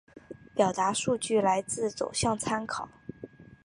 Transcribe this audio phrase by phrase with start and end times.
[0.55, 2.89] 表内数据来自走向参考